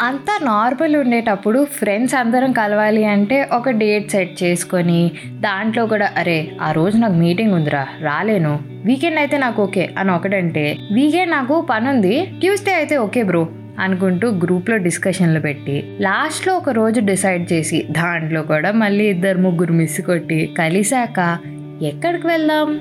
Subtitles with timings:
[0.00, 6.72] అంతా నార్మల్ ఉండేటప్పుడు ఫ్రెండ్స్ అందరం కలవాలి అంటే ఒక డేట్ సెట్ చేసుకొని దాంట్లో కూడా అరే ఆ
[6.72, 8.58] రోజు నాకు మీటింగ్ ఉందిరా రాలేను.
[8.84, 13.48] వీకెండ్ అయితే నాకు ఓకే అని ఒకటంటే వీకెండ్ నాకు పని ఉంది ట్యూస్డే అయితే ఓకే బ్రో
[13.78, 20.00] అనుకుంటూ గ్రూప్లో డిస్కషన్లు పెట్టి లాస్ట్లో ఒక రోజు డిసైడ్ చేసి దాంట్లో కూడా మళ్ళీ ఇద్దరు ముగ్గురు మిస్
[20.00, 21.38] కొట్టి కలిశాక
[21.82, 22.80] ఎక్కడికి వెళ్దాం?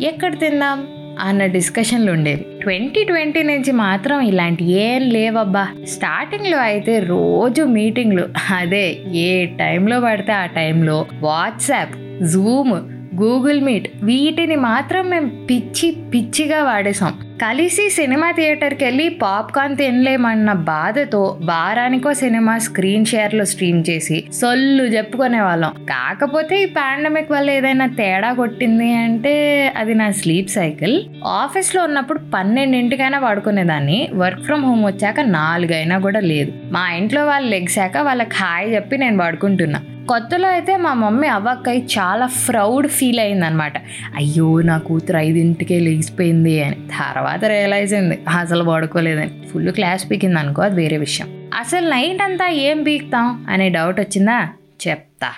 [0.00, 0.86] ఎక్కడ తిందాం?
[1.20, 2.46] అన్న డిస్కషన్లు ఉండేవి.
[2.62, 5.68] ట్వంటీ ట్వంటీ నుంచి మాత్రం ఇలాంటి ఏం లేవబ్బా.
[5.88, 12.72] స్టార్టింగ్లో అయితే రోజు మీటింగ్లు అదే ఏ టైంలో పడితే ఆ టైంలో వాట్సాప్ జూమ్
[13.20, 21.38] గూగుల్ మీట్ వీటిని మాత్రం మేము పిచ్చి పిచ్చిగా వాడేసాం కలిసి సినిమా థియేటర్కి వెళ్ళి పాప్కార్న్ తినలేమన్న బాధతో
[21.42, 28.32] వారానికో సినిమా స్క్రీన్ షేర్లో స్ట్రీమ్ చేసి సొల్లు చెప్పుకునే వాళ్ళం కాకపోతే ఈ పాండమిక్ వల్ల ఏదైనా తేడా
[28.32, 29.34] కొట్టింది అంటే
[29.76, 31.04] అది నా స్లీప్ సైకిల్.
[31.26, 34.08] ఆఫీస్లో ఉన్నప్పుడు పన్నెండింటికైనా పడుకునేదాన్ని.
[34.14, 36.52] వర్క్ ఫ్రమ్ హోమ్ వచ్చాక నాలుగైనా కూడా లేదు.
[36.72, 39.80] మా ఇంట్లో వాళ్ళు లెగ్సాక వాళ్ళకి హాయ్ చెప్పి నేను పడుకుంటున్నా.
[40.08, 43.78] కొత్తలో అయితే మా మమ్మీ అవ్వక్కయ్య చాలా ప్రౌడ్ ఫీల్ అయిందనమాట
[44.16, 46.74] అయ్యో నా కూతురు ఐదింటికే లేచిపోయింది అని.
[46.74, 49.42] తర్వాత రియలైజ్ అయింది అసలు పడుకోలేదని.
[49.52, 51.50] ఫుల్ క్లాస్ పీకింది అనుకో అది వేరే విషయం.
[51.58, 54.48] అసలు నైట్ అంతా ఏం పీకుతాం అనే డౌట్ వచ్చిందా?
[54.88, 55.28] చెప్తా.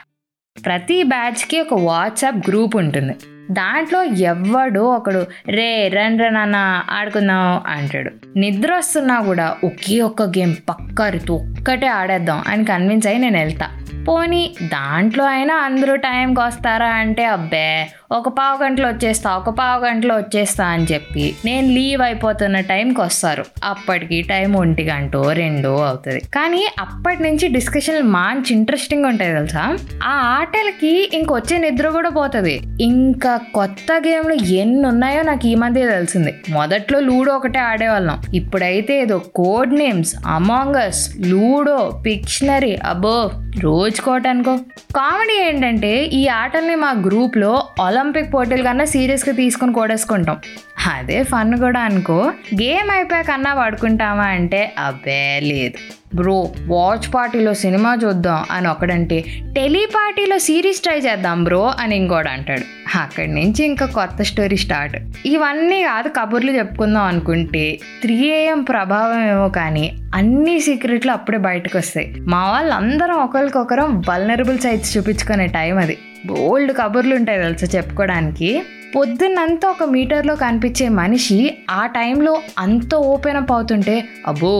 [0.64, 3.14] ప్రతి బ్యాచ్కి ఒక వాట్సాప్ గ్రూప్ ఉంటుంది.
[3.50, 8.38] దాంట్లో ఎవ్వడు ఒకడు రే రన్ రన్ అన్న ఆడుకుందాం అంటాడు.
[8.38, 13.68] నిద్ర వస్తున్నా కూడా ఒకే ఒక్క గేమ్ పక్కరితో ఒక్కటే ఆడేద్దాం అని కన్విన్స్ అయ్యి నేను వెళ్తా.
[14.08, 20.16] పోనీ దాంట్లో అయినా అందరూ టైంకి వస్తారా అంటే అబ్బే ఒక పావు గంటలో వచ్చేస్తా ఒక పావు గంటలో
[20.16, 23.44] వచ్చేస్తా అని చెప్పి నేను లీవ్ అయిపోతున్న టైంకి వస్తారు.
[23.64, 26.20] అప్పటికి టైం ఒంటి గంటో రెండో అవుతుంది.
[26.20, 29.76] కానీ అప్పటి నుంచి డిస్కషన్ మంచి ఇంట్రెస్టింగ్ ఉంటాయి తెలుసా?
[30.04, 32.60] ఆ ఆటలకి ఇంకొచ్చే నిద్ర కూడా పోతుంది.
[32.80, 36.34] ఇంకా కొత్త గేమ్లు ఎన్ని ఉన్నాయో నాకు ఈ మధ్య తెలిసింది.
[36.50, 38.22] మొదట్లో లూడో ఒకటే ఆడేవాళ్ళం.
[38.34, 43.30] ఇప్పుడైతే ఏదో code names Among Us ludo pictionary అబో
[44.28, 44.56] అనుకో.
[44.96, 50.36] కామెడీ ఏంటంటే ఈ ఆటల్ని మా గ్రూప్లో ఒలింపిక్ పోటీల కన్నా సీరియస్గా తీసుకొని కోడేసుకుంటాం.
[50.94, 52.32] అదే ఫన్ కూడా అనుకో.
[52.62, 53.52] గేమ్ అయిపోయాక అన్నా
[54.12, 56.05] అంటే అబ్బే లేదు.
[56.16, 56.36] బ్రో
[56.68, 59.18] వాచ్ పార్టీలో సినిమా చూద్దాం అని ఒకడంటే
[59.56, 62.64] టెలి పార్టీలో సిరీస్ ట్రై చేద్దాం బ్రో అని ఇంకోడు అంటాడు.
[62.98, 64.96] అక్కడి నుంచి ఇంకా కొత్త స్టోరీ స్టార్ట్.
[65.26, 67.64] ఇవన్నీ కాదు కబుర్లు చెప్పుకుందాం అనుకుంటే
[68.02, 69.84] త్రీ ఏఎం ప్రభావం ఏమో కానీ
[70.14, 75.96] అన్ని సీక్రెట్లు అప్పుడే బయటకు వస్తాయి మా వాళ్ళందరం ఒకరికొకరం వల్నరబుల్ సైట్స్ చూపించుకునే టైం అది.
[76.26, 78.50] బోల్డ్ కబుర్లు ఉంటాయి తెలుసా చెప్పుకోవడానికి
[78.96, 81.38] పొద్దున్నంతా ఒక మీటర్లో కనిపించే మనిషి
[81.70, 83.96] ఆ టైంలో అంత ఓపెన్ అప్ అవుతుంటే
[84.26, 84.52] అబ్బో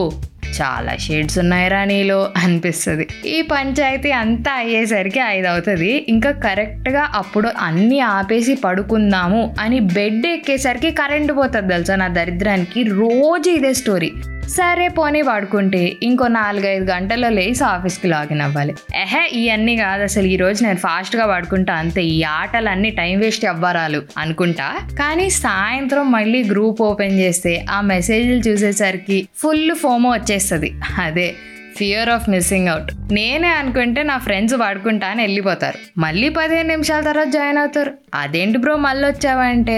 [0.61, 3.07] చాలా షేడ్స్ ఉన్నాయిరా నీలో అనిపిస్తుంది.
[3.25, 10.91] ఈ పంచాయతీ అంతా అయ్యేసరికి ఐదు అవుతుంది ఇంకా కరెక్ట్గా అప్పుడు అన్నీ ఆపేసి పడుకుందాము అని బెడ్ ఎక్కేసరికి
[10.91, 12.83] కరెంటు పోతుంది తెలుసా నా దరిద్రానికి.
[12.83, 14.11] రోజు ఇదే స్టోరీ.
[14.47, 15.95] సరే పోనీ పడుకుంటే.
[16.03, 18.75] ఇంకో నాలుగైదు గంటల్లో లేచి ఆఫీస్కి లాగిన్ అవ్వాలి.
[18.95, 20.27] ఎహే ఇవన్నీ కాదు అసలు.
[20.27, 22.03] ఈ రోజు నేను ఫాస్ట్గా పడుకుంటా అంతే.
[22.03, 24.73] ఈ ఆటలన్నీ టైం వేస్ట్ అవ్వరాలు అనుకుంటా?
[24.99, 30.73] కానీ సాయంత్రం మళ్ళీ గ్రూప్ ఓపెన్ చేస్తే ఆ మెసేజ్లు చూసేసరికి ఫుల్ ఫోమో వచ్చేస్తుంది.
[30.99, 31.35] అదే.
[31.77, 35.79] ఫియర్ ఆఫ్ మిస్సింగ్ అవుట్ నేనే అనుకుంటే నా ఫ్రెండ్స్ పడుకుంటా అని వెళ్ళిపోతారు.
[35.99, 37.91] మళ్ళీ పదిహేను నిమిషాల తర్వాత జాయిన్ అవుతారు.
[38.13, 39.77] అదేంటి బ్రో మళ్ళీ వచ్చావంటే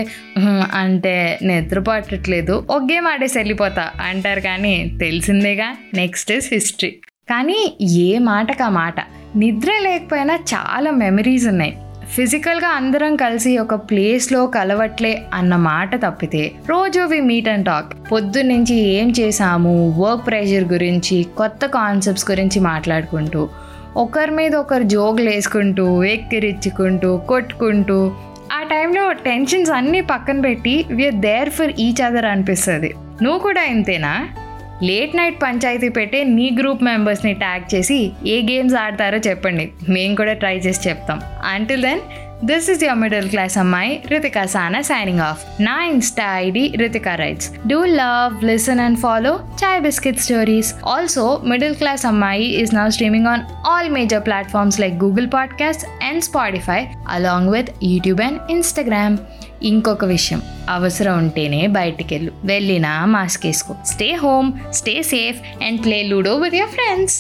[0.73, 3.85] అంటే నిద్రపట్టట్లేదు ఒక గేమ్ ఆడేసి వెళ్ళిపోతా.
[4.01, 5.69] అంటారు కానీ తెలిసిందేగా?
[5.93, 6.91] నెక్స్ట్ ఇస్ హిస్టరీ
[7.29, 7.59] కానీ
[7.99, 8.99] ఏ మాటకు ఆ మాట?
[9.35, 11.73] నిద్ర లేకపోయినా చాలా మెమరీస్ ఉన్నాయి.
[12.15, 18.75] ఫిజికల్గా అందరం కలిసి ఒక ప్లేస్లో కలవట్లే అన్న మాట తప్పితే రోజు వి మీట్ అండ్ టాక్ పొద్దునుంచి
[18.75, 23.49] ఏం చేసాము వర్క్ ప్రెషర్ గురించి కొత్త కాన్సెప్ట్స్ గురించి మాట్లాడుకుంటూ
[23.97, 27.99] ఒకరి మీద ఒకరు జోగులు వేసుకుంటూ ఎక్కిరిచ్చుకుంటూ కొట్టుకుంటూ
[28.53, 32.93] ఆ టైంలో టెన్షన్స్ అన్నీ పక్కన పెట్టి we are there for each other అనిపిస్తుంది.
[33.21, 34.13] నువ్వు కూడా ఇంతేనా?
[34.83, 39.71] లేట్ నైట్ పంచాయతీ పెట్టే నీ గ్రూప్ మెంబర్స్ని ట్యాగ్ చేసి ఏ గేమ్స్ ఆడతారో చెప్పండి.
[39.89, 41.21] మేము కూడా ట్రై చేసి చెప్తాం.
[41.43, 41.99] Until then
[42.44, 47.48] this is your middle class అమ్మాయి రితికా సానా సైనింగ్ ఆఫ్ నా Insta ID Ritika writes
[47.66, 53.26] do love listen and follow chai biscuit stories also middle class అమ్మాయి is now streaming
[53.26, 59.16] on all major platforms like Google podcast and Spotify along with YouTube and Instagram
[59.62, 60.40] ఇంకొక విషయం
[60.70, 66.54] అవసరం ఉంటేనే బయటికి వెళ్ళు వెళ్ళినా mask వేసుకో stay home stay safe and play Ludo with
[66.54, 67.16] your friends